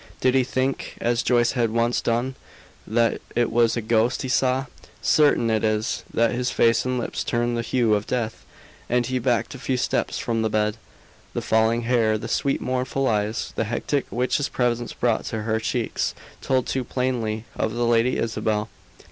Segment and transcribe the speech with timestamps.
[0.19, 2.33] Did he think, as Joyce had once done,
[2.87, 4.65] that it was a ghost he saw?
[4.99, 8.43] Certain it is that his face and lips turned the hue of death,
[8.89, 10.77] and he backed a few steps from the bed.
[11.35, 15.59] The falling hair, the sweet, mournful eyes, the hectic which his presence brought to her
[15.59, 18.69] cheeks, told too plainly of the Lady Isabel.